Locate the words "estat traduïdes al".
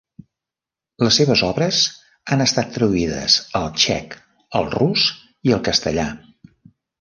2.45-3.69